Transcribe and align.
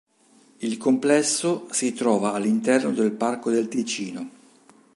Il 0.61 0.77
complesso 0.79 1.67
si 1.69 1.93
trova 1.93 2.33
all'interno 2.33 2.89
del 2.89 3.11
Parco 3.11 3.51
del 3.51 3.67
Ticino. 3.67 4.29